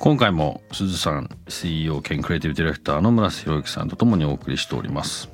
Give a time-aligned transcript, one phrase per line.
[0.00, 5.28] 今回も鈴さん CEO 兼クリエイティブディレクターの村瀬宏之さんとともにお送りしております。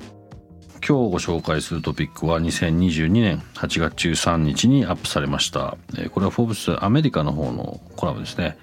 [0.85, 5.77] 今日ご紹介するトピックは2022年8月13日にアップされました。
[5.97, 8.57] えーこれはフォーブスアメリカの方のコラムですね、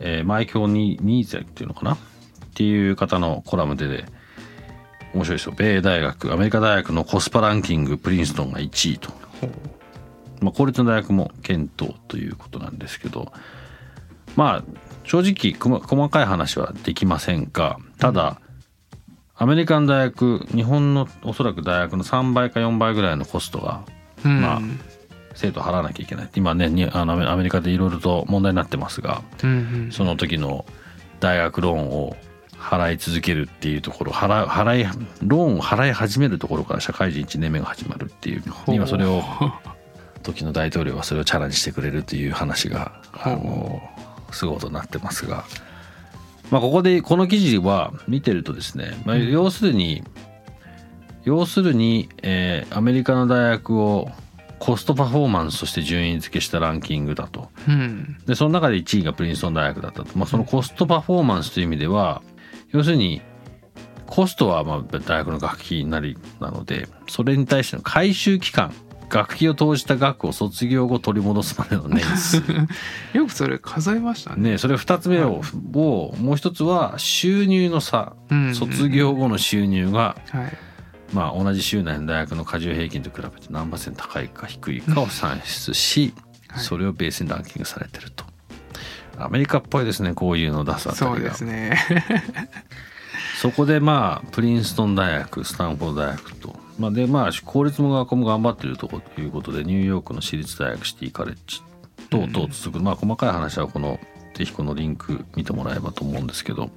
[0.00, 1.92] えー、マイキョニニーゼっていうのかな？
[1.92, 1.98] っ
[2.54, 4.06] ていう方のコラムで、ね、
[5.12, 5.54] 面白いですよ。
[5.54, 9.10] 米大学アメリカ大学のコスパランキングプリンストンが1位と、
[10.40, 13.30] まあ、公立の大学も健闘ということなんですけど。
[14.36, 18.40] まあ正直細かい話はできませんがただ、
[19.36, 23.84] アメリカの大学日本のおそらく大学の3倍か4倍ぐらいのコストが、
[24.24, 24.40] うん。
[24.40, 24.60] まあ
[25.36, 26.30] 生徒払わなきゃいけない。
[26.36, 29.52] 今ねにあのアメリカでいろいろと問題になってますがうんう
[29.88, 29.92] ん。
[29.92, 30.64] その時の
[31.18, 32.16] 大学ローンを
[32.56, 38.42] 払い続けるっていうところ払う払いローンを払い始めるところから社会人1年目が始まるっていうう。
[38.68, 39.22] 今それを
[40.22, 43.82] 時の大統領はそれをチャレンジしてくれるという話があの
[44.34, 45.44] すごいことになってますが、
[46.50, 50.02] まあ、ここでこの記事は見てるとですね、まあ、要するに、
[51.24, 54.10] 要するに、えーアメリカの大学を
[54.58, 57.50] コストパフォーマンスとして順位付けしたランキングだと。
[57.68, 58.16] うん。
[58.26, 62.22] でその中で1位がプリンストン大学だったと、まあ、そのコストパフォーマンスという意味では
[62.70, 63.20] 要するに
[64.06, 68.72] コストはまあ大学の学費なりなのでそれに対しての回収期間
[69.14, 72.42] 学費を投じた額を卒業後取り戻すまでの年数。
[73.14, 74.50] よくそれ数えましたね。
[74.50, 75.40] ねそれ2つ目を,、
[75.72, 78.14] をもう一つは収入の差。
[78.28, 80.58] うん卒業後の収入が、はい。
[81.12, 86.12] まあ、同じ州内の大学の加重平均と比べて何パーセント高いか低いかを算出し、
[86.48, 86.64] はい。
[86.64, 88.24] それをベースにランキングされてると。
[89.16, 91.16] アメリカっぽいですねこういうのを出すあたりが。
[91.16, 91.78] そうですね。
[93.40, 101.62] そこでまあプリンストン大学スタンフォード大学と、まあ、でまあ公立も学校も頑張ってるとこということでニューヨークの私立大学シティカレッジ
[102.10, 103.98] 等々続く、まあ細かい話はこの
[104.34, 106.70] ぜひこのリンク見てもらえばと思うんですけど。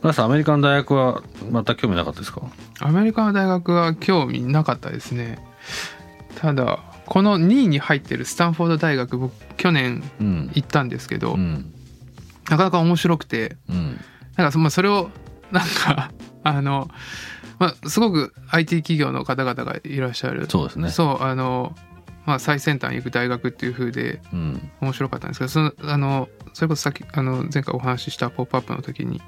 [0.00, 2.42] 皆さんアメリカの大学はまた興味なかったですか？
[2.78, 5.38] アメリカの大学は興味なかったですね。
[6.36, 10.50] ただこの2位に入ってるスタンフォード大学僕去年うん。
[10.54, 11.72] 行ったんですけど、うん。
[12.48, 13.56] なかなか面白くて。
[13.68, 13.98] うん。
[14.36, 15.10] なんかそ,、まあ、それを
[15.50, 16.12] なんか
[16.44, 16.88] あの、
[17.58, 20.46] まあ、すごく IT 企業の方々がいらっしゃる。
[20.48, 20.90] そうですね。
[20.90, 21.74] そうあの、
[22.24, 24.70] まあ、最先端行く大学っていう風でうん。
[24.80, 29.20] 面白かったんですけどそのあのそれこそさっきあの前回お話しした「ポップアップの時に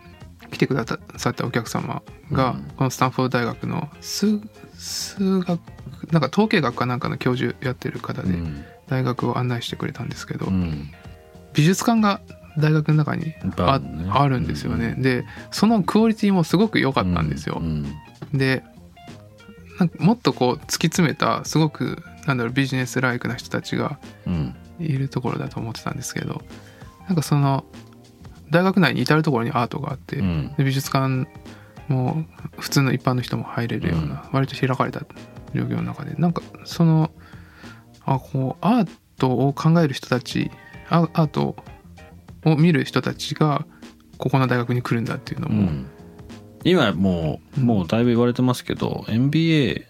[0.50, 0.84] 来てくだ
[1.16, 2.02] さったお客様
[2.32, 2.62] が、うん。
[2.76, 4.40] このスタンフォード大学の数
[4.74, 5.60] 数学
[6.10, 8.64] なんか統計学かなんかの教授やってる方でうん。
[8.88, 10.90] 大学を案内してくれたんですけど、うん。
[11.54, 12.20] 美術館が
[12.58, 14.10] 大学の中にあね。
[14.10, 17.86] あるんですよね、うんでそのクオリティもすごく良かったんですよ、うん
[18.32, 18.62] で
[19.78, 24.54] なんかもっとこう突き詰めたすごくなんだろうビジネスライクな人たちがうん。
[24.80, 26.40] いるところだと思ってたんですけど
[27.06, 27.64] なんかその
[28.50, 30.54] 大学内に至る所にアートがあって、うん。
[30.56, 31.28] で美術館
[31.88, 32.24] も
[32.58, 35.00] 普通の一般の人も入れるような、割と開かれた
[35.54, 37.10] 状況の中でなんかその
[38.04, 38.88] あこうアー
[39.18, 40.50] トを考える人たち
[40.88, 41.56] アアート
[42.44, 43.66] を見る人たちが
[44.18, 45.86] ここの大学に来るんだっていうのも、うん
[46.64, 49.86] 今もうもうだいぶ言われてますけど MBA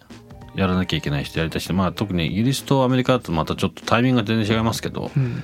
[0.55, 5.43] やらなきゃいけない人やりたい人まあ特にイギリスとアメリカだとまたちょっとタイミングが全然違いますけどうん。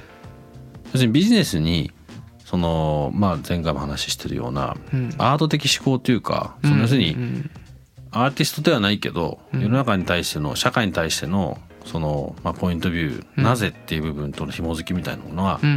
[0.86, 1.90] 要するにビジネスに
[2.44, 5.10] そのまあ前回も話してるようなうん。
[5.18, 7.50] アート的思考というかその要するにうん
[8.10, 9.60] アーティストではないけどうん。
[9.62, 13.42] 世の中に対しての社会に対してのそのまあポイントビュうん。
[13.42, 15.72] ーなぜっていう部分との紐づきみたいなものはうんう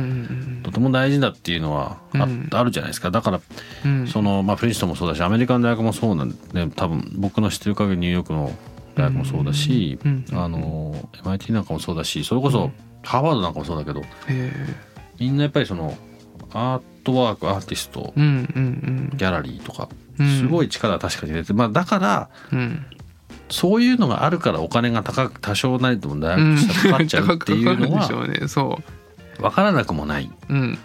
[0.60, 2.50] んとても大事だっていうのはあうん。
[2.52, 3.12] あるじゃないですか。
[3.12, 3.42] だから
[4.08, 8.52] そのまあプリンストンもそうだしアメリカの大学もそうなんで多分僕の知ってる限りニューヨークの
[8.96, 9.98] 大学もそうだし、
[10.34, 10.94] あの
[11.24, 12.72] MIT なんかもそうだしそれこそ
[13.04, 14.52] ハーバードなんかもそうだけどえ
[15.20, 15.96] みんなやっぱりその
[16.52, 19.18] アートワークアーティストーうんうん。
[19.18, 20.40] ギャラリーとかうん。
[20.40, 22.86] すごい力は確かに入れて、まあだからうん。
[23.50, 28.08] そういうのがあるからお金が高く多少なりとも大学としてはかかっちゃうっていうのは
[29.40, 30.32] 分からなくもない。
[30.50, 30.78] ううん。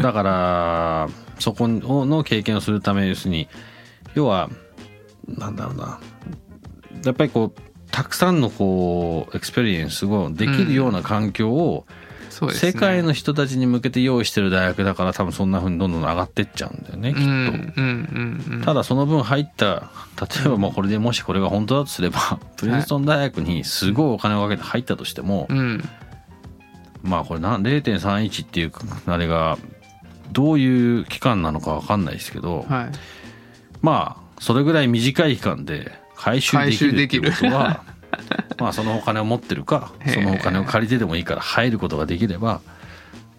[0.00, 1.08] だから
[1.38, 3.48] そこの経験をするため要するに
[4.14, 4.50] 要は
[5.28, 6.00] なんだろうな。
[7.04, 7.60] やっぱりこう
[7.90, 11.86] たくさんのこう experience をできるような環境を
[12.36, 12.72] そうですね。
[12.72, 17.24] 世界の人たちに向けて用意してる大学だから多分そんな風にどんどん上がってっちゃうんだよねきっと。
[17.24, 18.56] うんうんうん。
[18.56, 19.90] うんただその分入った
[20.20, 25.82] 例えばもうこれでもしこれが本当だとすればプリンストン大学にすごいお金をかけて入ったとしても、うん。
[27.02, 28.72] まあこれな0.31っていう
[29.06, 29.56] あれが
[30.32, 32.90] どういう期間なのか分かんないですけど、はい。
[33.80, 37.82] まあそれぐらい短い期間で回収できるっていうことは
[38.58, 42.60] まあそのお金を持ってるかそのお金を借りてでもいいから入ることができれば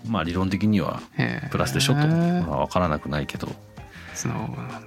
[0.07, 1.01] まあ理論的には
[1.51, 3.49] プラスでしょと、まあ、分からなくないけど
[4.17, 4.29] そ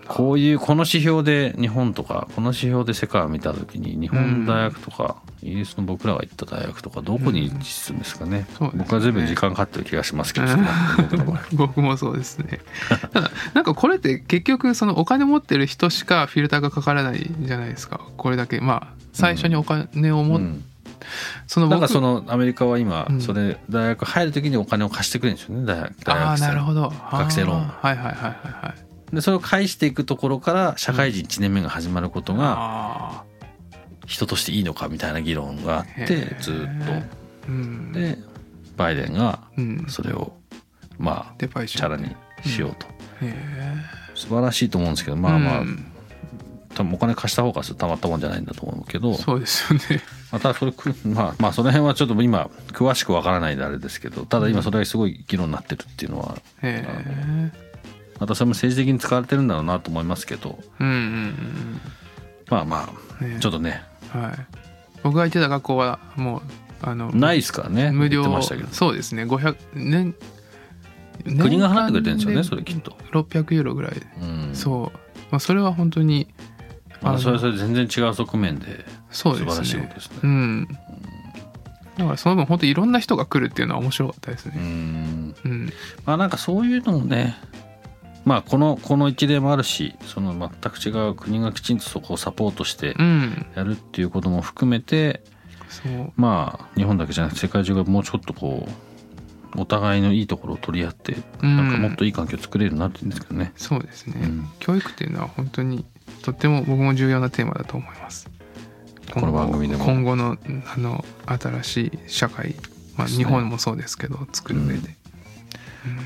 [0.09, 8.85] こういうこの指標で日本とかこの指標で世界を見た時に日本大学とか、イギリスの僕らが行った大学とかどこに位置するんですかね,、そうですね。
[8.85, 10.47] 僕は随分時間かかってる気がしますけど、
[11.53, 12.61] 僕 もそうですね。
[13.13, 18.01] ただなんかこれって結局そのお金持ってる人しかフィルターがかからないじゃないですか。
[18.17, 18.61] これだけ。
[18.61, 20.65] まあ最初にお金を持っ、うん。
[21.47, 23.21] その僕だからそのアメリカは今うん。
[23.21, 25.65] それ大学入る時にお金を貸してくれるんですよね。
[25.67, 26.93] 大学大ああ学生なるほど。
[27.13, 27.61] 学生ローン。
[27.61, 33.25] あはいはいはいはいはいでそれを返していくところから社会人1年目が始まることがあ
[34.07, 36.57] 人としていいのかみたいな議論があっへてえずっ
[37.47, 37.99] と。
[37.99, 38.19] で
[38.77, 39.87] バイデンがうん。
[39.89, 40.33] それを
[40.99, 42.15] まあチャラに
[42.45, 42.87] しようと。
[44.15, 45.87] 素晴らしいと思うんですけどまあまあうん。
[46.75, 49.15] 多分お金貸した方がたまったもんじゃないんだと思うけど。
[49.15, 50.03] そうですよね。
[50.33, 57.70] またそれくまあまあその辺はちょっと今詳しくわからないであれですけどただ今それがすごい議論になってるっていうのはへえ
[58.21, 60.59] またそれも政治的に使われてるんだろうなと思いますけど。
[60.79, 61.81] うんうん
[62.49, 62.89] まあまあ
[63.21, 63.41] うんね。
[63.41, 63.83] ちょっとね。
[64.11, 64.33] はい。
[65.03, 66.43] 僕が行ってた学校はもう
[66.83, 67.91] あのないですからね。
[67.91, 68.25] 無料。
[68.73, 69.25] そうですね。
[69.25, 70.15] 500年
[71.25, 72.93] 国が払ってくれてるんですよねそれきっと。
[73.13, 74.51] 600ユーロぐらいで、うん。
[74.55, 74.99] そう、
[75.31, 76.29] まあ、それは本当に
[77.03, 80.19] まあのそれはそれで全然違う側面でそう素晴らしですねいことですね。
[80.23, 80.69] うん。
[81.99, 85.35] だからその分本当いろんな人が来るっていうのは面白かったですうねん。
[85.45, 85.73] うん。
[86.07, 87.37] まあなんかそういうのもね
[88.25, 93.47] まあこのこの一例もあるしその全く違う国がきちんとそこをサポートしてうん。
[93.55, 95.23] やるっていうことも含めて
[95.69, 96.13] そう。
[96.17, 98.69] まあ日本だけじゃなくて世界中がもうちょっとこ
[99.57, 101.57] うお互いのいいところを取り合ってうん。
[101.57, 103.53] なんかもっといい環境を作れるようになってるんですけどね。
[103.57, 104.49] そうですね、うん。
[104.59, 105.85] 教育っていうのは本当に
[106.23, 108.31] とっても僕も重要なテーマだと思います。
[109.13, 109.85] この番組でも。
[109.85, 110.37] 今後の
[110.75, 112.55] あの新しい社会、
[112.97, 114.97] まあ、日本もそうですけど作る上で、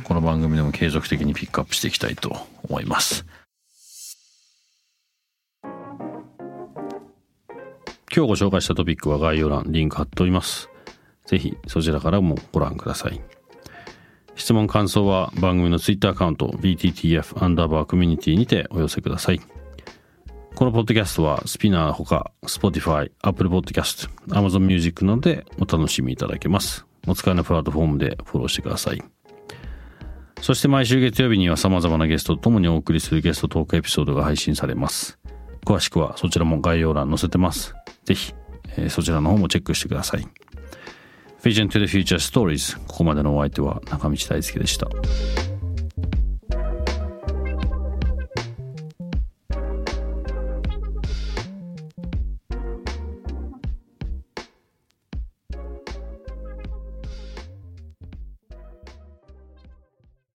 [0.05, 2.37] この番組でも継続的にピックアップしていきたいと
[2.69, 3.25] 思います。
[8.15, 10.69] 今日ご紹介したトピックは概要欄リンク貼っております。
[11.27, 13.21] ぜひそちらからもご覧ください。
[14.37, 19.41] 質問感想は番組のツイッターアカウント BTTF アンダーバーコミュニティにてお寄せください。
[20.55, 26.87] このポッドキャストはスピナーほか Spotify、Apple Podcast、Amazon Music などでお楽しみいただけます。
[27.09, 29.03] お使いのプラットフォームでフォローしてください。
[30.45, 35.19] そして毎週月曜日には様々なゲストと共にお送りするゲストトークエピソードが配信されます。
[35.65, 37.75] 詳しくはそちらも概要欄載せてます。
[38.05, 38.35] ぜひ、
[38.77, 40.29] えーそちらの方もチェックしてください。
[41.43, 44.87] Vision to the Future Stories ここまでのお相手は中道大輔でした。